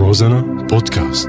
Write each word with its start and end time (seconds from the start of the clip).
روزانا 0.00 0.40
بودكاست. 0.70 1.28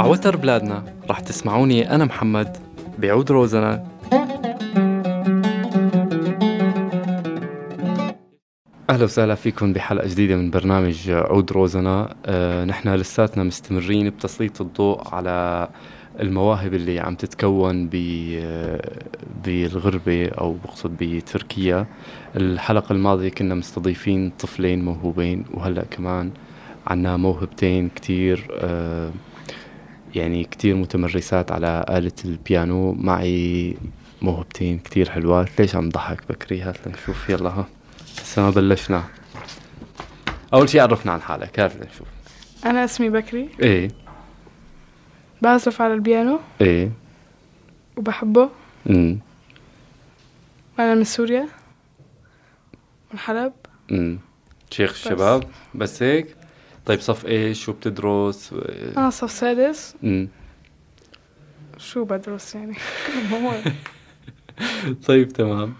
عوتر 0.00 0.36
بلادنا 0.36 0.84
رح 1.10 1.20
تسمعوني 1.20 1.94
أنا 1.94 2.04
محمد 2.04 2.56
بعود 2.98 3.30
روزنا 3.30 3.95
أهلا 8.90 9.04
وسهلا 9.04 9.34
فيكم 9.34 9.72
بحلقة 9.72 10.08
جديدة 10.08 10.36
من 10.36 10.50
برنامج 10.50 11.10
عود 11.10 11.52
روزنا. 11.52 12.14
أه 12.26 12.64
نحن 12.64 12.88
لساتنا 12.88 13.44
مستمرين 13.44 14.10
بتسليط 14.10 14.60
الضوء 14.60 15.14
على 15.14 15.68
المواهب 16.20 16.74
اللي 16.74 17.00
عم 17.00 17.14
تتكون 17.14 17.88
بالغربة 19.44 20.28
أو 20.28 20.56
بقصد 20.64 20.96
بتركيا. 21.00 21.86
الحلقة 22.36 22.92
الماضية 22.92 23.28
كنا 23.28 23.54
مستضيفين 23.54 24.30
طفلين 24.30 24.84
موهوبين 24.84 25.44
وهلأ 25.54 25.84
كمان 25.90 26.30
عنا 26.86 27.16
موهبتين 27.16 27.88
كتير 27.88 28.48
أه 28.52 29.10
يعني 30.14 30.44
كتير 30.44 30.76
متمرسات 30.76 31.52
على 31.52 31.84
آلة 31.88 32.12
البيانو. 32.24 32.92
معي 32.92 33.76
موهبتين 34.22 34.78
كتير 34.78 35.10
حلوات. 35.10 35.60
ليش 35.60 35.76
عم 35.76 35.88
ضحك 35.88 36.20
بكري 36.28 36.60
هات 36.60 36.76
لنشوف. 36.86 37.30
يلا 37.30 37.50
ها. 37.50 37.66
لسه 38.18 38.42
ما 38.42 38.50
بلشنا 38.50 39.04
أول 40.54 40.68
شي 40.68 40.80
عرفنا 40.80 41.12
عن 41.12 41.22
حالك 41.22 41.60
هات 41.60 41.76
لنشوف 41.76 42.08
أنا 42.64 42.84
اسمي 42.84 43.10
بكري. 43.10 43.48
إيه. 43.62 43.90
بعزف 45.42 45.82
على 45.82 45.94
البيانو. 45.94 46.40
إيه. 46.60 46.90
وبحبه. 47.96 48.50
امم 48.90 49.18
وأنا 50.78 50.94
من 50.94 51.04
سوريا. 51.04 51.48
من 53.12 53.18
حلب. 53.18 53.52
امم 53.90 54.18
شيخ 54.70 54.90
الشباب. 54.90 55.44
بس 55.74 56.02
هيك؟ 56.02 56.36
طيب 56.86 57.00
صف 57.00 57.26
إيش 57.26 57.64
شو 57.64 57.72
بتدرس؟ 57.72 58.54
أنا 58.96 59.10
صف 59.10 59.30
سادس. 59.30 59.94
امم 60.04 60.28
شو 61.78 62.04
بدرس 62.04 62.54
يعني؟ 62.54 62.76
طيب 65.06 65.28
تمام. 65.28 65.74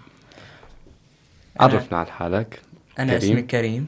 عرفنا 1.61 1.99
عن 1.99 2.07
حالك 2.07 2.61
أنا 2.99 3.19
كريم. 3.19 3.33
اسمي 3.33 3.43
كريم. 3.43 3.87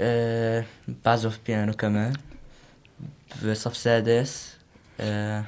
أه 0.00 0.64
بعزف 1.04 1.38
بيانو 1.46 1.72
كمان 1.72 2.12
بصف 3.44 3.76
سادس 3.76 4.56
أه 5.00 5.44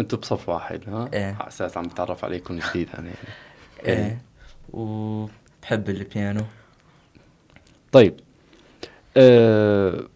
أنتوا 0.00 0.18
بصف 0.18 0.48
واحد 0.48 0.80
ها؟ 0.88 1.08
إيه. 1.12 1.36
على 1.40 1.48
أساس 1.48 1.76
عم 1.76 1.84
بتعرف 1.84 2.24
عليكم 2.24 2.58
جديد 2.58 2.88
أنا 2.98 3.10
يعني 3.82 4.10
أه 4.10 4.16
وبحب 4.72 5.90
البيانو 5.90 6.44
طيب 7.92 8.20
آه، 9.16 10.08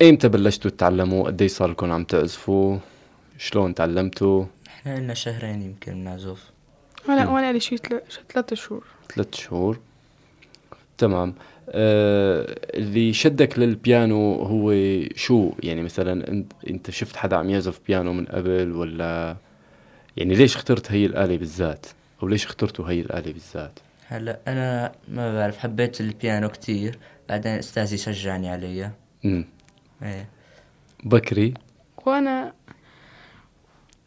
ايمتى 0.00 0.28
بلشتوا 0.28 0.70
تتعلموا؟ 0.70 1.26
قديش 1.26 1.52
صار 1.52 1.70
لكم 1.70 1.92
عم 1.92 2.04
تعزفوا؟ 2.04 2.78
شلون 3.38 3.74
تعلمتوا؟ 3.74 4.44
إحنا 4.66 4.98
لنا 4.98 5.14
شهرين 5.14 5.62
يمكن 5.62 5.92
بنعزف 5.92 6.50
وأنا 7.08 7.28
وأنا 7.28 7.52
لي 7.52 7.60
شي 7.60 7.76
ثلاث 8.32 8.54
شهور 8.54 8.84
ثلاث 9.14 9.34
شهور 9.34 9.78
تمام. 10.98 11.34
آه 11.70 12.56
اللي 12.74 13.12
شدك 13.12 13.58
للبيانو 13.58 14.34
هو 14.34 14.74
شو؟ 15.14 15.52
يعني 15.62 15.82
مثلا 15.82 16.28
انت 16.28 16.52
أنت 16.70 16.90
شفت 16.90 17.16
حدا 17.16 17.36
عم 17.36 17.50
يعزف 17.50 17.80
بيانو 17.86 18.12
من 18.12 18.24
قبل 18.24 18.72
ولا؟ 18.72 19.36
يعني 20.16 20.34
ليش 20.34 20.56
اخترت 20.56 20.92
هي 20.92 21.06
الآلة 21.06 21.36
بالذات؟ 21.36 21.86
أو 22.22 22.28
ليش 22.28 22.46
اخترتوا 22.46 22.90
هي 22.90 23.00
الآلة 23.00 23.32
بالذات؟ 23.32 23.78
هلا 24.06 24.38
أنا 24.48 24.92
ما 25.08 25.34
بعرف 25.34 25.58
حبيت 25.58 26.00
البيانو 26.00 26.48
كتير 26.48 26.98
بعدين 27.28 27.52
أستاذي 27.52 27.96
شجعني 27.96 28.50
عليه 28.50 28.92
امم 29.24 29.44
إيه. 30.02 30.28
بكري؟ 31.04 31.54
وأنا 32.06 32.52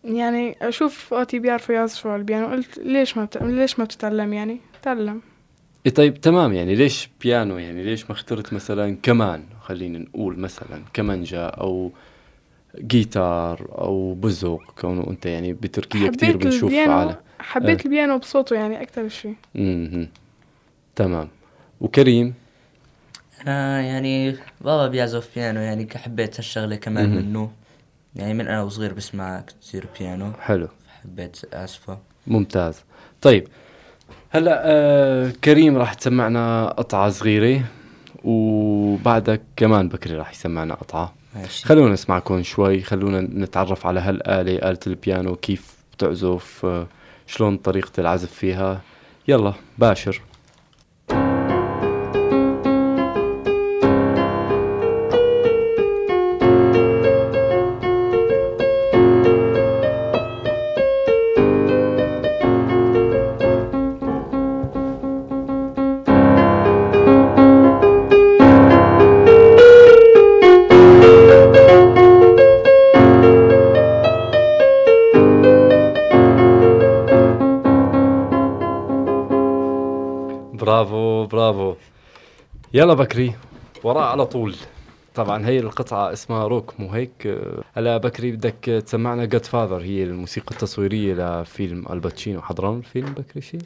يعني 0.03 0.57
أشوف 0.61 1.13
أوتي 1.13 1.39
بيعرفوا 1.39 1.75
يعزفوا 1.75 2.11
على 2.11 2.19
البيانو. 2.19 2.47
قلت 2.47 2.77
ليش 2.77 3.17
ما 3.17 3.25
بت... 3.25 3.37
ليش 3.37 3.79
ما 3.79 3.85
بتتعلم 3.85 4.33
يعني؟ 4.33 4.59
تعلم. 4.81 5.21
إيه 5.85 5.93
طيب 5.93 6.21
تمام. 6.21 6.53
يعني 6.53 6.75
ليش 6.75 7.09
بيانو؟ 7.21 7.57
يعني 7.57 7.83
ليش 7.83 8.05
ما 8.05 8.11
اخترت 8.11 8.53
مثلا 8.53 8.97
كمان؟ 9.03 9.43
خلينا 9.61 9.99
نقول 9.99 10.39
مثلا 10.39 10.81
كمانجا 10.93 11.45
أو 11.45 11.91
جيتار 12.79 13.67
أو 13.77 14.13
بزق 14.13 14.73
كونه 14.81 15.07
أنت 15.09 15.25
يعني 15.25 15.53
بتركيا 15.53 16.07
حبيت 16.07 16.35
بنشوف 16.35 16.63
البيانو 16.63 16.91
على 16.93 17.17
حبيت 17.39 17.79
إيه. 17.79 17.85
البيانو 17.85 18.17
بصوته 18.17 18.55
يعني 18.55 18.81
أكتر 18.81 19.07
شي 19.09 19.29
امم 19.55 20.07
تمام. 20.95 21.27
وكريم؟ 21.81 22.33
أنا 23.47 23.81
يعني 23.81 24.31
بابا 24.61 24.87
بيعزف 24.87 25.29
بيانو 25.35 25.59
يعني 25.59 25.87
حبيت 25.95 26.37
هالشغلة 26.39 26.75
كمان 26.75 27.09
مهم. 27.09 27.25
منه. 27.25 27.51
يعني 28.15 28.33
من 28.33 28.47
أنا 28.47 28.63
وصغير 28.63 28.93
بسمع 28.93 29.41
كتير 29.41 29.85
بيانو. 29.99 30.31
حلو. 30.33 30.67
حبيت 31.03 31.37
اعزفه 31.53 31.99
ممتاز. 32.27 32.83
طيب 33.21 33.47
هلا 34.33 34.61
آه 34.65 35.29
كريم 35.43 35.77
راح 35.77 35.93
تسمعنا 35.93 36.67
قطعة 36.67 37.09
صغيرة 37.09 37.63
وبعدك 38.23 39.41
كمان 39.55 39.89
بكري 39.89 40.15
راح 40.15 40.31
يسمعنا 40.31 40.73
قطعة. 40.73 41.13
ماشي. 41.35 41.65
خلونا 41.65 41.93
نسمعكم 41.93 42.43
شوي 42.43 42.81
خلونا 42.81 43.21
نتعرف 43.21 43.85
على 43.85 43.99
هالآلة 43.99 44.69
آلة 44.69 44.79
البيانو 44.87 45.35
كيف 45.35 45.73
بتعزف 45.93 46.61
آه، 46.65 46.87
شلون 47.27 47.57
طريقة 47.57 47.91
العزف 47.99 48.31
فيها. 48.33 48.81
يلا 49.27 49.53
باشر. 49.77 50.21
برافو 80.61 81.25
برافو. 81.25 81.75
يلا 82.73 82.93
بكري 82.93 83.33
وراء 83.83 84.03
على 84.03 84.25
طول. 84.25 84.55
طبعا 85.15 85.47
هي 85.47 85.59
القطعة 85.59 86.13
اسمها 86.13 86.47
روك 86.47 86.79
مو 86.79 86.89
هيك؟ 86.89 87.39
هلا 87.73 87.97
بكري 87.97 88.31
بدك 88.31 88.83
تسمعنا 88.85 89.25
جاد 89.25 89.45
فاذر 89.45 89.81
هي 89.81 90.03
الموسيقى 90.03 90.51
التصويرية 90.51 91.41
لفيلم 91.41 91.85
الباتشينو. 91.89 92.41
حضران 92.41 92.77
الفيلم 92.77 93.13
بكري 93.13 93.41
شيء 93.41 93.61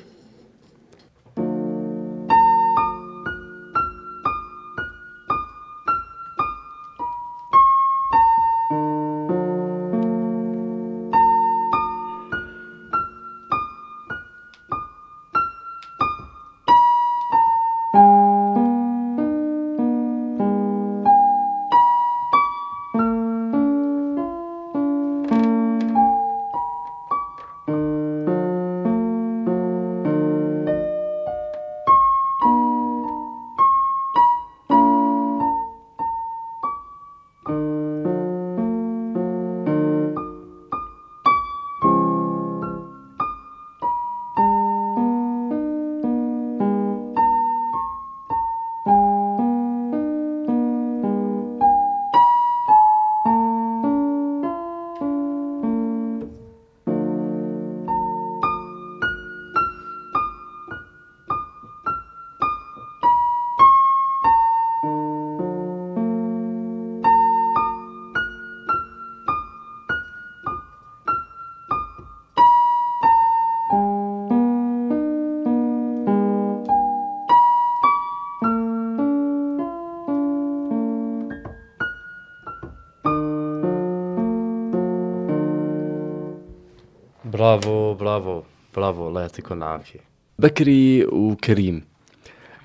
برافو 87.55 87.93
برافو 87.93 88.43
برافو 88.75 89.07
الله 89.07 89.21
يعطيكم 89.21 89.57
العافية. 89.57 89.99
بكري 90.39 91.05
وكريم. 91.05 91.85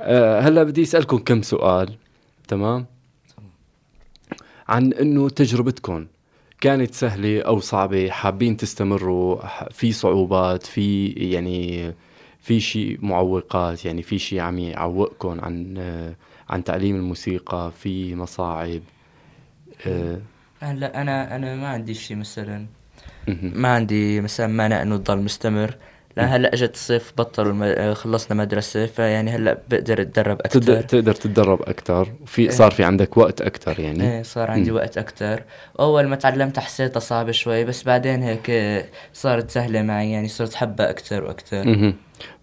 أه 0.01 0.41
هلا 0.41 0.63
بدي 0.63 0.83
أسألكم 0.83 1.19
كم 1.19 1.43
سؤال. 1.43 1.95
تمام؟ 2.49 2.87
عن 4.69 4.93
إنه 4.93 5.29
تجربتكم 5.29 6.07
كانت 6.61 6.95
سهلة 6.95 7.43
أو 7.43 7.61
صعبة 7.61 8.11
حابين 8.11 8.57
تستمروا 8.57 9.47
في 9.71 9.93
صعوبات 9.93 10.63
في 10.63 11.07
يعني 11.07 11.95
في 12.41 12.61
شيء 12.61 12.99
معوقات 13.03 13.85
يعني 13.85 14.03
في 14.03 14.19
شيء 14.19 14.41
عم 14.41 14.59
يعوقكم 14.59 15.41
عن 15.41 15.75
آه، 15.79 16.15
عن 16.49 16.65
تعليم 16.65 16.97
الموسيقى 16.97 17.73
في 17.79 18.15
مصاعب. 18.15 18.83
آه، 19.87 20.21
هلا 20.61 21.03
أنا 21.03 21.37
أنا 21.37 21.57
ما 21.57 21.69
عندي 21.69 21.95
شيء 21.95 22.17
مثلا. 22.17 22.67
ما 23.43 23.69
عندي 23.69 24.21
مثلا 24.21 24.47
مانع 24.47 24.83
إنه 24.83 24.97
تضل 24.97 25.19
مستمر. 25.19 25.77
لا 26.17 26.25
هلأ 26.37 26.55
إجت 26.55 26.75
الصيف 26.75 27.13
بطلوا 27.19 27.53
الم... 27.53 27.63
آه، 27.63 27.95
خلصنا 27.95 28.43
مدرسة 28.43 28.87
فيعني 28.87 29.31
هلأ 29.31 29.59
بقدر 29.71 30.01
أتدرب 30.01 30.41
أكثر 30.41 30.81
تقدر 30.81 31.13
تتدرب 31.15 31.63
أكثر 31.63 32.09
وفي 32.23 32.43
إيه. 32.43 32.51
صار 32.51 32.71
في 32.71 32.85
عندك 32.85 33.17
وقت 33.17 33.41
أكثر 33.41 33.81
يعني. 33.81 34.17
إيه 34.17 34.23
صار 34.23 34.51
عندي 34.51 34.71
مم. 34.71 34.77
وقت 34.77 34.99
أكثر 34.99 35.43
أول 35.81 36.07
ما 36.07 36.17
تعلمت 36.17 36.59
حسيتها 36.59 37.01
صعبة 37.01 37.33
شوي 37.33 37.65
بس 37.65 37.83
بعدين 37.83 38.23
هيك 38.23 38.51
صارت 39.13 39.51
سهلة 39.51 39.83
معي 39.83 40.11
يعني 40.11 40.29
صرت 40.29 40.55
حبها 40.55 40.91
أكثر 40.91 41.25
وأكثر. 41.25 41.95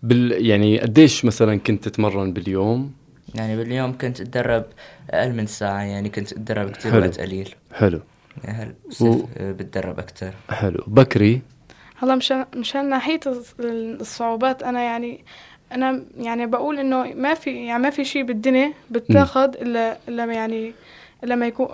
بال 0.04 0.46
يعني 0.46 0.80
قديش 0.80 1.26
مثلا 1.26 1.60
كنت 1.60 1.88
تتمرن 1.90 2.34
باليوم؟ 2.34 2.92
يعني 3.36 3.58
باليوم 3.58 3.98
كنت 3.98 4.22
أتدرب 4.22 4.66
أقل 5.12 5.34
من 5.34 5.46
ساعة 5.46 5.82
يعني 5.82 6.10
كنت 6.10 6.32
أتدرب 6.32 6.70
كثير. 6.70 7.00
وقت 7.00 7.20
قليل. 7.20 7.56
حلو. 7.74 8.02
هلا 8.46 8.74
و- 9.02 9.22
آه، 9.38 9.52
بتدرب 9.52 10.00
أكثر 10.00 10.34
حلو. 10.50 10.84
بكري؟ 10.88 11.42
هلا 11.96 12.16
مشان 12.16 12.46
مشان 12.56 12.90
ناحية 12.90 13.20
الص- 13.26 13.60
الصعوبات 13.60 14.64
أنا 14.64 14.82
يعني 14.84 15.24
أنا 15.72 16.04
يعني 16.18 16.46
بقول 16.46 16.80
إنه 16.80 17.04
ما 17.14 17.34
في 17.34 17.66
يعني 17.66 17.84
ما 17.84 17.90
في 17.90 18.06
شيء 18.06 18.24
بالدنيا 18.24 18.74
بتاخد 18.92 19.56
إلا 19.56 19.98
إلا 20.08 20.26
ما 20.26 20.34
يعني 20.34 20.74
إلا 21.24 21.36
ما 21.36 21.48
يكون 21.48 21.68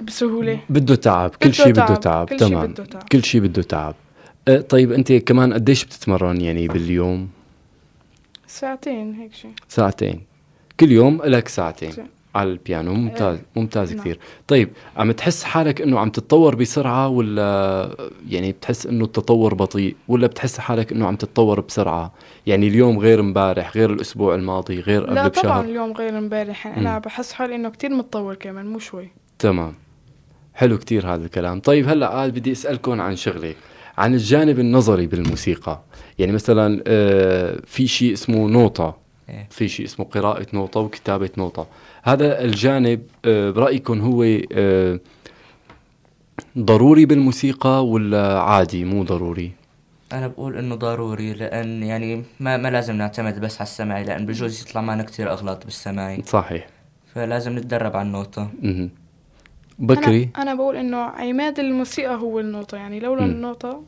بسهولة. 0.00 0.60
بده 0.70 0.94
تعب. 0.94 1.30
كل 1.30 1.54
شيء 1.54 1.72
بده 1.72 1.94
تعب. 1.94 2.28
كل 2.28 2.36
تمام. 2.36 2.66
بده 2.66 2.84
تعب. 2.84 3.02
كل 3.12 3.24
شيء 3.24 3.40
بده 3.40 3.62
تعب. 3.62 3.94
أه 4.48 4.60
طيب 4.60 4.92
أنت 4.92 5.12
كمان 5.12 5.54
قديش 5.54 5.84
بتتمرن 5.84 6.40
يعني 6.40 6.68
باليوم؟ 6.68 7.28
ساعتين 8.46 9.14
هيك 9.14 9.34
شيء 9.34 9.50
ساعتين. 9.68 10.20
كل 10.80 10.92
يوم 10.92 11.22
لك 11.24 11.48
ساعتين. 11.48 11.92
على 12.36 12.50
البيانو. 12.50 12.94
ممتاز 12.94 13.38
ممتاز 13.56 13.92
نعم. 13.92 14.00
كثير. 14.00 14.18
طيب 14.48 14.68
عم 14.96 15.12
تحس 15.12 15.44
حالك 15.44 15.80
إنه 15.80 15.98
عم 15.98 16.10
تتطور 16.10 16.54
بسرعة 16.54 17.08
ولا 17.08 17.96
يعني 18.28 18.52
بتحس 18.52 18.86
إنه 18.86 19.04
التطور 19.04 19.54
بطيء 19.54 19.96
ولا 20.08 20.26
بتحس 20.26 20.58
حالك 20.58 20.92
إنه 20.92 21.06
عم 21.06 21.16
تتطور 21.16 21.60
بسرعة؟ 21.60 22.12
يعني 22.46 22.68
اليوم 22.68 22.98
غير 22.98 23.20
امبارح 23.20 23.76
غير 23.76 23.92
الأسبوع 23.92 24.34
الماضي 24.34 24.80
غير 24.80 25.04
قبل 25.04 25.14
لا 25.14 25.28
طبعا 25.28 25.42
بشهر 25.42 25.64
اليوم 25.64 25.92
غير 25.92 26.18
امبارح 26.18 26.66
يعني. 26.66 26.80
أنا 26.80 26.98
بحس 26.98 27.32
حالي 27.32 27.54
إنه 27.54 27.68
كتير 27.70 27.90
متطور 27.90 28.34
كمان 28.34 28.66
مو 28.66 28.78
شوي. 28.78 29.10
تمام. 29.38 29.74
حلو 30.54 30.78
كتير 30.78 31.14
هذا 31.14 31.24
الكلام. 31.24 31.60
طيب 31.60 31.88
هلأ 31.88 32.08
قال 32.08 32.30
بدي 32.30 32.52
أسألكم 32.52 33.00
عن 33.00 33.16
شغلة 33.16 33.54
عن 33.98 34.14
الجانب 34.14 34.58
النظري 34.58 35.06
بالموسيقى. 35.06 35.82
يعني 36.18 36.32
مثلا 36.32 36.82
آه، 36.86 37.60
في 37.66 37.86
شيء 37.86 38.12
اسمه 38.12 38.48
نوطه 38.48 39.05
إيه. 39.28 39.48
في 39.50 39.68
شيء 39.68 39.86
اسمه 39.86 40.06
قراءة 40.06 40.46
نوطة 40.52 40.80
وكتابة 40.80 41.30
نوطة 41.38 41.66
هذا 42.02 42.44
الجانب 42.44 43.02
آه، 43.24 43.50
برأيكم 43.50 44.00
هو 44.00 44.38
آه، 44.52 45.00
ضروري 46.58 47.06
بالموسيقى 47.06 47.86
ولا 47.86 48.40
عادي 48.40 48.84
مو 48.84 49.02
ضروري 49.02 49.52
أنا 50.12 50.28
بقول 50.28 50.56
إنه 50.56 50.74
ضروري 50.74 51.32
لأن 51.32 51.82
يعني 51.82 52.24
ما 52.40 52.56
ما 52.56 52.68
لازم 52.68 52.96
نعتمد 52.96 53.40
بس 53.40 53.56
على 53.56 53.66
السمعي 53.68 54.04
لأن 54.04 54.26
بجوز 54.26 54.62
يطلع 54.62 54.80
معنا 54.80 55.02
كتير 55.02 55.32
أغلاط 55.32 55.64
بالسمعي 55.64 56.22
صحيح 56.26 56.66
فلازم 57.14 57.58
نتدرب 57.58 57.96
على 57.96 58.06
النوتة 58.06 58.48
مهم. 58.62 58.90
بكري 59.78 60.22
أنا, 60.22 60.42
أنا 60.42 60.54
بقول 60.54 60.76
إنه 60.76 60.96
عماد 60.96 61.58
الموسيقى 61.58 62.14
هو 62.14 62.40
النوطة 62.40 62.76
يعني 62.76 63.00
لولا 63.00 63.22
مم. 63.22 63.30
النوطة 63.30 63.82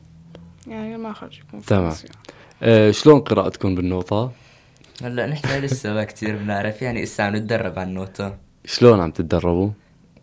يعني 0.67 0.97
ما 0.97 1.13
خرج 1.13 1.39
يكون 1.39 1.59
في 1.59 1.67
تمام. 1.67 1.83
موسيقى. 1.85 2.13
آه، 2.63 2.91
شلون 2.91 3.19
قراءتكم 3.19 3.75
بالنوطة 3.75 4.31
هلا 5.03 5.25
نحن 5.25 5.59
لسه 5.63 5.93
ما 5.93 6.03
كتير 6.03 6.35
بنعرف 6.37 6.81
يعني 6.81 7.03
لسه 7.03 7.23
عم 7.23 7.35
نتدرب 7.35 7.79
على 7.79 7.89
النوتة. 7.89 8.33
شلون 8.65 8.99
عم 9.01 9.11
تتدربوا؟ 9.11 9.69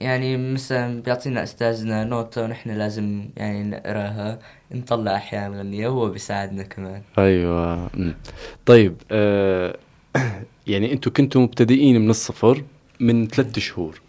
يعني 0.00 0.52
مثلا 0.52 1.02
بيعطينا 1.02 1.43
أستاذنا 1.43 2.05
نوتة 2.05 2.43
ونحن 2.44 2.70
لازم 2.70 3.28
يعني 3.37 3.62
نقراها 3.62 4.38
نطلع 4.73 5.14
أحيانا 5.17 5.49
نغنيها 5.56 5.88
وهو 5.88 6.08
بيساعدنا 6.11 6.62
كمان. 6.62 7.02
أيوه. 7.19 7.90
طيب 8.67 8.94
آه 9.11 9.76
يعني 10.67 10.93
أنتم 10.93 11.11
كنتوا 11.11 11.40
مبتدئين 11.40 12.00
من 12.00 12.11
الصفر 12.11 12.64
من 13.00 13.26
ثلاثة 13.28 13.61
شهور. 13.61 14.00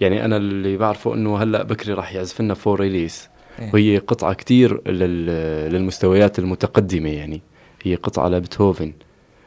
يعني 0.00 0.24
أنا 0.24 0.36
اللي 0.36 0.76
بعرفه 0.76 1.14
إنه 1.14 1.38
هلأ 1.42 1.62
بكري 1.62 1.92
راح 1.92 2.12
يعزف 2.14 2.40
لنا 2.40 2.54
Für 2.54 2.80
Elise 2.80 3.28
إيه. 3.58 3.70
وهي 3.74 3.98
قطعة 3.98 4.34
كتير 4.34 4.90
لل- 4.90 5.72
للمستويات 5.72 6.38
المتقدمة 6.38 7.10
يعني. 7.10 7.40
هي 7.82 7.94
قطعة 7.94 8.28
لبيتهوفن. 8.28 8.92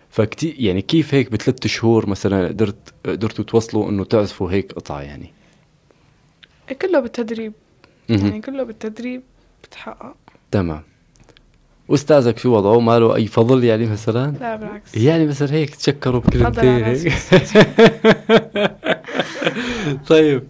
فكتير 0.09 0.56
يعني 0.57 0.81
كيف 0.81 1.13
هيك 1.13 1.31
بثلاث 1.31 1.67
شهور 1.67 2.09
مثلا 2.09 2.47
قدرت 2.47 2.94
قدرتوا 3.06 3.45
توصلوا 3.45 3.89
إنه 3.89 4.03
تعزفوا 4.03 4.51
هيك 4.51 4.71
قطعة 4.71 5.01
يعني؟ 5.01 5.33
كله 6.81 7.00
بالتدريب. 7.00 7.53
يعني 8.09 8.41
كله 8.41 8.63
بالتدريب 8.63 9.21
بتحقق. 9.63 10.15
تمام. 10.51 10.83
واستاذك 11.88 12.38
شو 12.38 12.56
وضعه 12.56 12.79
ما 12.79 13.00
له 13.00 13.15
أي 13.15 13.27
فضل 13.27 13.63
يعني 13.63 13.85
مثلا؟ 13.85 14.38
لا 14.39 14.56
بالعكس. 14.56 14.95
يعني 14.95 15.27
مثلا 15.27 15.51
هيك 15.51 15.75
تشكروا 15.75 16.21
بكلمتين 16.21 16.83
هيك. 16.83 17.13
طيب. 20.09 20.44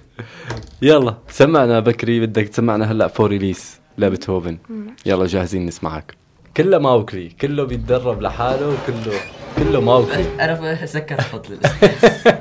يلا 0.82 1.18
سمعنا 1.30 1.80
بكري 1.80 2.26
بدك 2.26 2.48
تسمعنا 2.48 2.92
هلأ 2.92 3.08
فور 3.08 3.30
ريليس 3.30 3.80
لبيتهوفن. 3.98 4.58
يلا 5.06 5.26
جاهزين 5.26 5.66
نسمعك. 5.66 6.16
كله 6.58 6.78
ماوكلي 6.78 7.30
كله 7.30 7.64
بيتدرب 7.64 8.22
لحاله 8.22 8.68
وكله 8.68 9.20
كله 9.60 9.82
ماوكلي 9.82 10.26
أنا 10.40 10.86
سكر 10.86 11.22
الاستاذ 11.50 12.34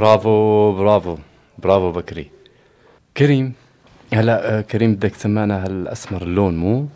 برافو 0.00 0.72
برافو 0.72 1.16
برافو 1.58 1.92
بكري. 1.92 2.30
كريم 3.16 3.52
هلا 4.14 4.58
آه، 4.58 4.60
كريم 4.60 4.94
بدك 4.94 5.10
تسمعنا 5.10 5.64
هالأسمر 5.64 6.22
اللون 6.22 6.56
مو؟ 6.56 6.86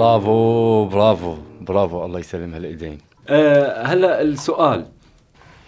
برافو 0.00 0.84
برافو 0.84 1.36
برافو. 1.60 2.04
الله 2.04 2.18
يسلم 2.18 2.54
هالايدين. 2.54 2.98
أه 3.28 3.82
هلا 3.82 4.22
السؤال. 4.22 4.86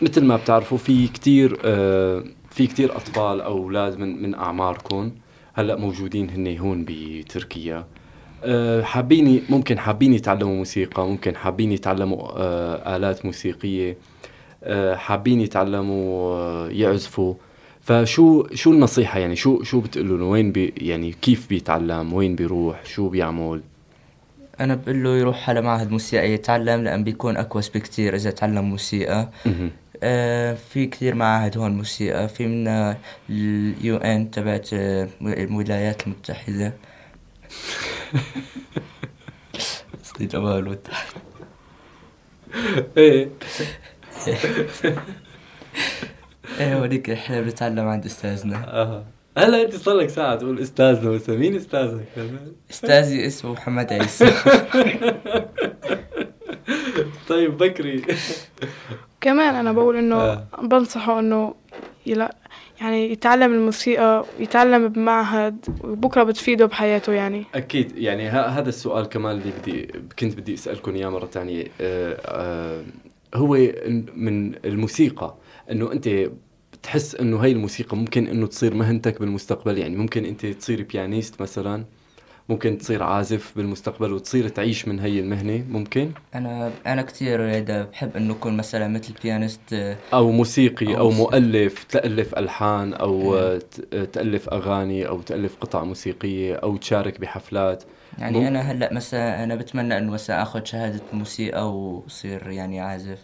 مثل 0.03 0.25
ما 0.25 0.37
بتعرفوا 0.37 0.79
في 0.79 1.09
كتير 1.09 1.59
أه 1.65 2.25
في 2.51 2.67
كتير 2.67 2.97
أطفال 2.97 3.41
أو 3.41 3.59
أولاد 3.59 3.99
من 3.99 4.23
من 4.23 4.35
أعماركم 4.35 5.11
هلا 5.55 5.77
موجودين 5.77 6.31
هن 6.31 6.59
هون 6.59 6.85
بتركيا. 6.89 7.85
أه 8.45 8.83
حابين 8.83 9.43
ممكن 9.49 9.79
حابين 9.79 10.15
يتعلموا 10.15 10.55
موسيقى 10.55 11.07
ممكن 11.07 11.37
حابين 11.37 11.73
يتعلموا 11.73 12.29
أه 12.37 12.97
آلات 12.97 13.27
موسيقية 13.27 13.97
أه 14.65 14.95
حابين 14.95 15.41
يتعلموا 15.41 16.35
أه 16.35 16.69
يعزفوا. 16.69 17.35
فشو 17.81 18.47
شو 18.55 18.71
النصيحة 18.71 19.19
يعني؟ 19.19 19.37
شو 19.37 19.63
شو 19.63 19.81
بتقولوا 19.81 20.33
وين 20.33 20.53
بي 20.53 20.75
يعني 20.77 21.13
كيف 21.13 21.49
بيتعلم؟ 21.49 22.13
وين 22.13 22.37
بيروح؟ 22.37 22.85
شو 22.85 23.09
بيعمل؟ 23.09 23.63
أنا 24.63 24.75
بقول 24.75 25.03
له 25.05 25.17
يروح 25.17 25.51
على 25.51 25.61
معهد 25.63 25.91
موسيقى 25.91 26.31
يتعلم 26.33 26.85
لأن 26.85 27.05
بيكون 27.05 27.37
اكوس 27.37 27.69
بكتير 27.69 28.15
إذا 28.15 28.31
تعلم 28.31 28.65
موسيقى. 28.65 29.29
آه 30.03 30.55
في 30.55 30.87
كثير 30.87 31.15
معاهد 31.15 31.59
هون 31.59 31.77
موسيقى. 31.77 32.29
في 32.29 32.47
منا 32.47 32.99
اليو 33.31 33.97
ان 33.97 34.31
تبعت 34.31 34.69
آه، 34.73 35.09
الولايات 35.23 36.07
المتحدة. 36.07 36.73
قصدي 40.05 40.27
جمال 40.27 40.69
والتحت 40.69 41.17
إيه. 42.97 43.29
إيه 46.61 46.79
هونيك 46.79 47.11
إحنا 47.11 47.41
بنتعلم 47.41 47.89
عند 47.89 48.05
أستاذنا. 48.05 48.57
أها. 48.83 49.05
هلا 49.39 49.63
انت 49.63 49.75
صار 49.77 49.95
لك 49.95 50.09
ساعة 50.09 50.35
تقول 50.37 50.59
استاذنا 50.59 51.11
بس 51.11 51.31
مين 51.31 51.57
استاذك؟ 51.57 52.05
استاذي 52.71 53.27
اسمه 53.27 53.53
محمد 53.53 53.93
عيسى 53.93 54.27
طيب 57.29 57.59
بكري 57.59 58.03
كمان 59.21 59.55
أنا 59.55 59.73
بقول 59.73 59.97
إنه 59.97 60.17
آه. 60.17 60.47
بنصحه 60.63 61.19
إنه 61.19 61.55
يلا 62.07 62.35
يعني 62.81 63.13
يتعلم 63.13 63.53
الموسيقى 63.53 64.25
ويتعلم 64.39 64.89
بمعهد 64.89 65.67
وبكرة 65.85 66.23
بتفيده 66.23 66.67
بحياته 66.67 67.13
يعني 67.13 67.45
أكيد 67.55 67.99
يعني 67.99 68.29
هذا 68.29 68.69
السؤال 68.69 69.07
كمان 69.09 69.37
اللي 69.39 69.53
بدي 69.63 69.89
كنت 70.19 70.35
بدي 70.37 70.55
أسألكم 70.55 70.95
إياه 70.95 71.09
مرة 71.09 71.27
ثانية 71.27 71.65
آه 71.81 72.17
آه 72.25 72.83
هو 73.35 73.57
إن- 73.57 74.17
من 74.17 74.55
الموسيقى 74.65 75.35
إنه 75.71 75.93
أنت 75.93 76.09
بتحس 76.83 77.15
إنه 77.15 77.41
هي 77.45 77.53
الموسيقى 77.53 77.97
ممكن 77.97 78.27
إنه 78.27 78.47
تصير 78.47 78.75
مهنتك 78.75 79.21
بالمستقبل 79.21 79.79
يعني 79.79 79.97
ممكن 79.97 80.25
أنت 80.25 80.47
تصير 80.47 80.83
بيانيست 80.83 81.43
مثلا 81.43 81.85
ممكن 82.49 82.79
تصير 82.79 83.03
عازف 83.03 83.53
بالمستقبل 83.57 84.13
وتصير 84.13 84.49
تعيش 84.49 84.89
من 84.89 85.01
هي 85.01 85.21
المهنة 85.21 85.65
ممكن 85.71 86.11
أنا 86.35 86.73
أنا 86.87 87.03
كثير 87.03 87.43
هيدا 87.51 87.83
بحب 87.85 88.17
إنه 88.17 88.33
أكون 88.35 88.57
مثلا 88.57 88.89
مثل 88.89 89.15
بيانست 89.23 89.61
آه، 89.73 89.97
أو 90.13 90.31
موسيقي 90.31 90.87
أو 90.87 90.99
أو 91.01 91.11
موسيقي. 91.11 91.41
مؤلف 91.41 91.85
تألف 91.85 92.35
ألحان 92.35 92.95
أو 92.95 93.37
إيه. 93.39 93.59
ت- 93.59 93.95
تألف 94.13 94.49
أغاني 94.49 95.09
أو 95.09 95.21
تألف 95.23 95.57
قطع 95.61 95.85
موسيقية 95.85 96.55
أو 96.55 96.77
تشارك 96.77 97.21
بحفلات 97.21 97.85
يعني 98.19 98.41
مم. 98.41 98.47
أنا 98.47 98.61
هلأ 98.61 98.93
مثلا 98.95 99.45
أنا 99.45 99.55
بتمنى 99.55 99.99
إنه 99.99 100.13
مثلا 100.13 100.43
آخذ 100.43 100.65
شهادة 100.65 101.01
موسيقى 101.13 101.73
وصير 101.77 102.51
يعني 102.51 102.81
عازف 102.81 103.19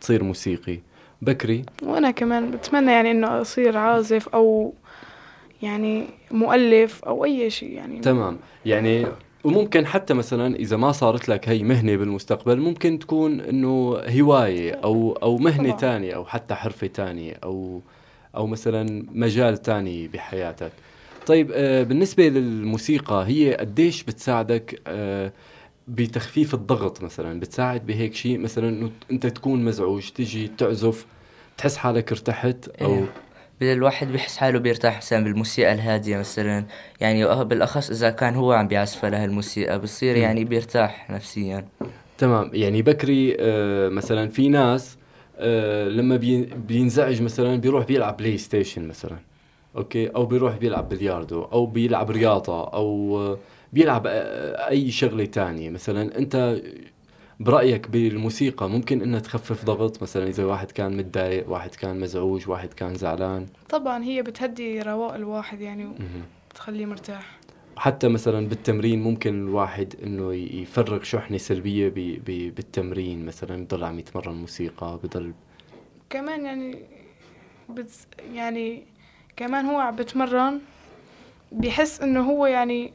تصير 0.00 0.24
موسيقي 0.24 0.80
بكري. 1.22 1.62
وأنا 1.82 2.10
كمان 2.10 2.50
بتمنى 2.50 2.92
يعني 2.92 3.10
إنه 3.10 3.40
أصير 3.40 3.78
عازف 3.78 4.28
أو 4.28 4.74
يعني 5.62 6.06
مؤلف 6.30 7.04
أو 7.04 7.24
أي 7.24 7.50
شيء 7.50 7.70
يعني. 7.72 7.98
تمام. 8.00 8.38
يعني 8.66 9.06
وممكن 9.44 9.86
حتى 9.86 10.14
مثلا 10.14 10.56
إذا 10.56 10.76
ما 10.76 10.92
صارت 10.92 11.28
لك 11.28 11.48
هي 11.48 11.62
مهنة 11.62 11.96
بالمستقبل 11.96 12.60
ممكن 12.60 12.98
تكون 12.98 13.40
إنه 13.40 13.96
هواية 13.96 14.72
أو 14.72 15.12
أو 15.22 15.38
مهنة. 15.38 15.76
تانية 15.76 16.14
أو 16.14 16.24
حتى 16.24 16.54
حرفة 16.54 16.86
تانية 16.86 17.34
أو 17.44 17.80
أو 18.36 18.46
مثلا 18.46 19.06
مجال 19.12 19.56
تاني 19.56 20.08
بحياتك. 20.08 20.72
طيب 21.26 21.50
آه 21.54 21.82
بالنسبة 21.82 22.28
للموسيقى 22.28 23.24
هي 23.26 23.54
قديش 23.54 24.02
بتساعدك؟ 24.02 24.80
آه 24.86 25.32
بتخفيف 25.88 26.54
الضغط 26.54 27.02
مثلا 27.02 27.40
بتساعد 27.40 27.86
بهيك 27.86 28.14
شيء. 28.14 28.38
مثلا 28.38 28.68
إنه 28.68 28.90
أنت 29.10 29.26
تكون 29.26 29.64
مزعوج 29.64 30.08
تجي 30.10 30.50
تعزف 30.58 31.06
تحس 31.58 31.76
حالك 31.76 32.12
ارتحت 32.12 32.68
أو 32.82 33.04
إيه. 33.62 33.72
الواحد 33.72 34.08
بيحس 34.12 34.36
حاله 34.36 34.58
بيرتاح 34.58 34.96
مثلا 34.96 35.24
بالموسيقى 35.24 35.72
الهادية 35.72 36.16
مثلا. 36.16 36.64
يعني 37.00 37.44
بالأخص 37.44 37.90
إذا 37.90 38.10
كان 38.10 38.34
هو 38.34 38.52
عم 38.52 38.68
بيعزف 38.68 39.04
لها 39.04 39.24
الموسيقى 39.24 39.78
بصير. 39.78 40.16
يعني 40.16 40.44
بيرتاح 40.44 41.10
نفسيا. 41.10 41.64
تمام. 42.18 42.50
يعني 42.52 42.82
بكري 42.82 43.36
آه 43.40 43.88
مثلا 43.88 44.28
في 44.28 44.48
ناس 44.48 44.96
آه 45.36 45.88
لما 45.88 46.16
بي- 46.16 46.44
بينزعج 46.44 47.22
مثلا 47.22 47.56
بيروح 47.56 47.84
بيلعب 47.86 48.16
PlayStation 48.16 48.88
مثلا 48.88 49.18
أوكي؟ 49.76 50.06
أو 50.08 50.26
بيروح 50.26 50.56
بيلعب 50.56 50.88
بلياردو 50.88 51.42
أو 51.42 51.66
بيلعب 51.66 52.10
رياضة 52.10 52.64
أو 52.68 53.36
بيلعب 53.72 54.06
آه 54.06 54.68
أي 54.68 54.90
شغلة 54.90 55.24
تانية. 55.24 55.70
مثلا 55.70 56.18
أنت 56.18 56.62
برأيك 57.40 57.90
بالموسيقى 57.90 58.70
ممكن 58.70 59.02
إنها 59.02 59.20
تخفف 59.20 59.64
ضغط؟ 59.64 60.02
مثلا 60.02 60.28
إذا 60.28 60.44
واحد 60.44 60.70
كان 60.70 60.96
متضايق 60.96 61.50
واحد 61.50 61.74
كان 61.74 62.00
مزعوج 62.00 62.48
واحد 62.48 62.72
كان 62.72 62.94
زعلان. 62.94 63.46
طبعا 63.68 64.04
هي 64.04 64.22
بتهدي 64.22 64.82
رواق 64.82 65.14
الواحد 65.14 65.60
يعني 65.60 65.84
مهم. 65.84 66.22
وبتخليه 66.50 66.86
مرتاح. 66.86 67.38
حتى 67.76 68.08
مثلا 68.08 68.48
بالتمرين 68.48 69.02
ممكن 69.02 69.34
الواحد 69.34 69.94
إنه 70.04 70.34
يفرغ 70.34 71.02
شحنة 71.02 71.38
سلبية 71.38 71.88
بي 71.88 72.16
بي 72.16 72.50
بالتمرين. 72.50 73.26
مثلا 73.26 73.64
بضل 73.64 73.84
عم 73.84 73.98
يتمرن 73.98 74.34
موسيقى 74.34 74.98
بضل 75.04 75.32
كمان 76.10 76.44
يعني 76.44 76.78
بت 77.68 77.90
يعني 78.34 78.82
كمان 79.36 79.66
هو 79.66 79.78
عم 79.78 79.96
بتمرن 79.96 80.60
بيحس 81.52 82.00
إنه 82.00 82.20
هو 82.20 82.46
يعني 82.46 82.92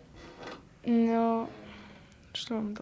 إنه 0.88 1.48
شلون 2.34 2.74
بدي؟ 2.74 2.82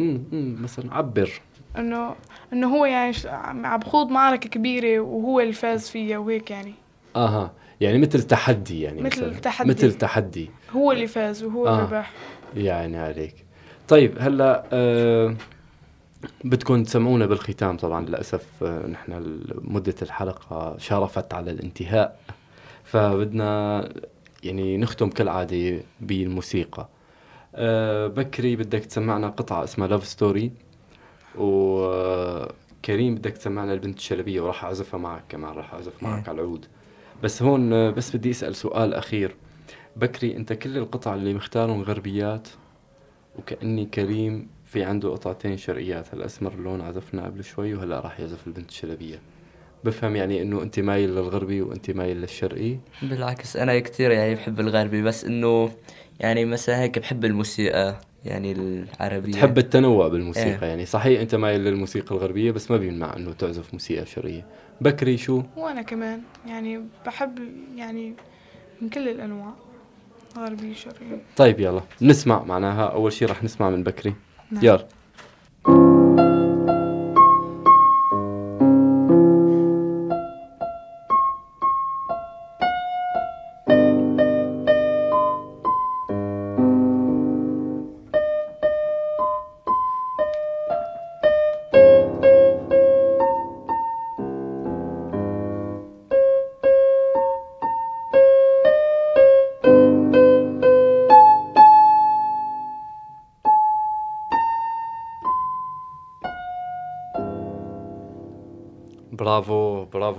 امم 0.00 0.62
مثلا 0.62 0.94
عبر. 0.94 1.30
إنه 1.78 2.14
إنه 2.52 2.76
هو 2.76 2.84
يعني 2.84 3.14
عم 3.26 3.76
بخوض 3.76 4.08
معركة 4.10 4.48
كبيرة 4.48 5.00
وهو 5.00 5.40
اللي 5.40 5.52
فاز 5.52 5.88
فيها 5.88 6.18
وهيك 6.18 6.50
يعني. 6.50 6.74
آها 7.16 7.52
يعني 7.80 7.98
مثل 7.98 8.22
تحدي 8.22 8.80
يعني 8.80 9.02
مثل 9.02 9.26
مثلا. 9.26 9.38
تحدي. 9.40 9.68
مثل 9.70 9.92
تحدي 9.92 10.50
هو 10.70 10.92
اللي 10.92 11.06
فاز 11.06 11.42
وهو 11.44 11.68
آه. 11.68 11.80
ربح 11.80 12.12
يعني 12.56 12.98
عليك. 12.98 13.34
طيب 13.88 14.16
هلأ 14.20 14.64
آه 14.72 15.36
بدكم 16.44 16.82
تسمعونا 16.82 17.26
بالختام 17.26 17.76
طبعا. 17.76 18.06
للأسف 18.06 18.46
آه 18.62 18.86
نحن 18.86 19.40
مده 19.62 19.94
الحلقة 20.02 20.78
شرفت 20.78 21.34
على 21.34 21.50
الانتهاء. 21.50 22.18
فبدنا 22.84 23.88
يعني 24.44 24.76
نختم 24.76 25.10
كالعادة 25.10 25.80
بالموسيقى. 26.00 26.88
بكري 28.08 28.56
بدك 28.56 28.84
تسمعنا 28.84 29.28
قطعة 29.28 29.64
اسمها 29.64 29.88
Love 29.88 30.06
Story 30.06 30.52
وكريم 31.38 33.14
بدك 33.14 33.30
تسمعنا 33.30 33.72
البنت 33.72 33.98
الشلبية 33.98 34.40
وراح 34.40 34.64
أعزفها 34.64 34.98
معك 35.00 35.22
كمان 35.28 35.54
راح 35.54 35.74
معك 36.02 36.22
إيه. 36.24 36.28
على 36.28 36.42
العود. 36.42 36.66
بس 37.22 37.42
هون 37.42 37.72
آه، 37.72 37.90
بس 37.90 38.16
بدي 38.16 38.30
أسأل 38.30 38.56
سؤال 38.56 38.94
أخير. 38.94 39.36
بكري 39.96 40.36
أنت 40.36 40.52
كل 40.52 40.78
القطع 40.78 41.14
اللي 41.14 41.34
مختارهم 41.34 41.82
غربيات 41.82 42.48
وكأني 43.38 43.86
كريم 43.86 44.48
في 44.64 44.84
عنده 44.84 45.10
قطعتين 45.10 45.56
شرقيات. 45.56 46.14
هلأ 46.14 46.26
أسمر 46.26 46.52
اللون 46.52 46.80
عزفنا 46.80 47.24
قبل 47.24 47.44
شوي 47.44 47.74
وهلأ 47.74 48.00
راح 48.00 48.20
يعزف 48.20 48.46
البنت 48.46 48.68
الشلبية. 48.68 49.20
بفهم 49.84 50.16
يعني 50.16 50.42
إنه 50.42 50.62
أنت 50.62 50.80
مايل 50.80 51.10
للغربي 51.10 51.62
وأنت 51.62 51.90
مايل 51.90 52.16
للشرقي. 52.16 52.76
بالعكس 53.02 53.56
أنا 53.56 53.80
كتير 53.80 54.10
يعني 54.10 54.34
بحب 54.34 54.60
الغربي 54.60 55.02
بس 55.02 55.24
إنه 55.24 55.70
يعني 56.20 56.44
مثلا 56.44 56.80
هيك 56.80 56.98
بحب 56.98 57.24
الموسيقى 57.24 58.00
يعني 58.24 58.52
العربية. 58.52 59.32
تحب 59.32 59.58
التنوع 59.58 60.08
بالموسيقى 60.08 60.62
إيه. 60.62 60.68
يعني. 60.68 60.86
صحيح 60.86 61.20
أنت 61.20 61.34
مايل 61.34 61.60
للموسيقى 61.60 62.14
الغربية 62.14 62.50
بس 62.50 62.70
ما 62.70 62.76
بيمنع 62.76 63.16
إنه 63.16 63.32
تعزف 63.32 63.72
موسيقى 63.72 64.06
شرقية. 64.06 64.46
بكري 64.80 65.16
شو؟ 65.16 65.42
وأنا 65.56 65.82
كمان 65.82 66.20
يعني 66.46 66.84
بحب 67.06 67.38
يعني 67.76 68.14
من 68.82 68.88
كل 68.88 69.08
الأنواع 69.08 69.52
غربي 70.38 70.74
شرقي. 70.74 71.20
طيب 71.36 71.60
يلا 71.60 71.82
نسمع 72.02 72.42
معناها. 72.44 72.86
أول 72.86 73.12
شيء 73.12 73.28
راح 73.28 73.44
نسمع 73.44 73.70
من 73.70 73.82
بكري. 73.82 74.14
نعم. 74.50 74.64
يلا 74.64 74.88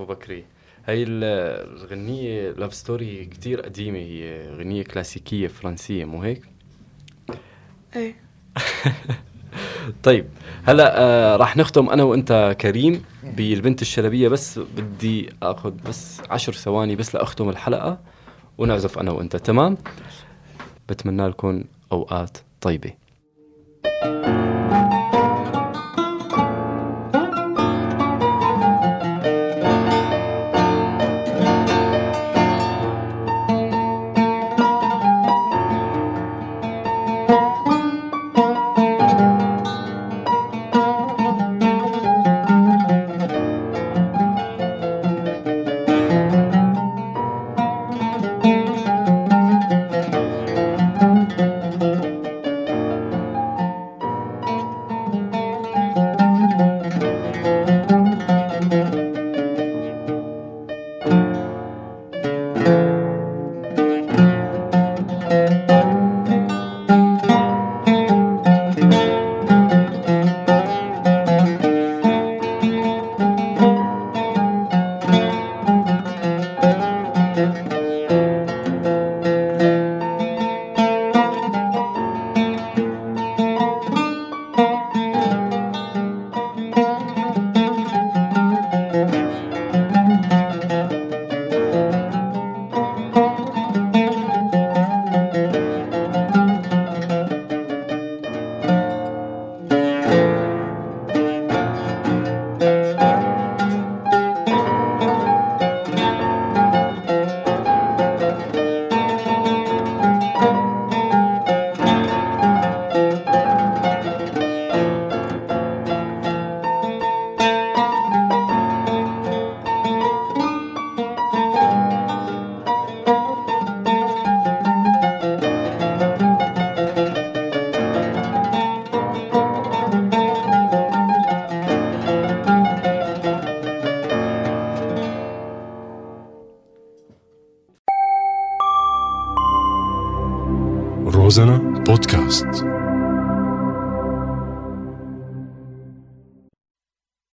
برافو 0.03 0.13
بكري. 0.21 0.43
هاي 0.87 1.03
ال- 1.03 1.23
الغنية 1.83 2.51
Love 2.51 2.73
Story 2.73 3.25
كتير 3.25 3.61
قديمة 3.61 3.97
هي 3.99 4.49
غنية 4.57 4.83
كلاسيكية 4.83 5.47
فرنسية 5.47 6.05
مو 6.05 6.21
هيك؟ 6.21 6.41
إيه. 7.95 8.15
طيب 10.03 10.25
هلا 10.63 11.01
آه 11.01 11.35
راح 11.35 11.57
نختم 11.57 11.89
أنا 11.89 12.03
وأنت 12.03 12.55
كريم 12.61 13.03
بالبنت 13.23 13.81
الشلبية 13.81 14.27
بس 14.27 14.59
بدي 14.59 15.29
آخذ 15.43 15.71
بس 15.89 16.21
عشر 16.29 16.53
ثواني 16.53 16.95
بس 16.95 17.15
لأختم 17.15 17.49
الحلقة 17.49 17.99
ونعزف 18.57 18.99
أنا 18.99 19.11
وأنت. 19.11 19.35
تمام؟ 19.35 19.77
بتمنى 20.89 21.27
لكم 21.27 21.63
أوقات 21.91 22.37
طيبة. 22.61 22.91
روزانا 23.95 24.23
بودكاست 24.23 24.62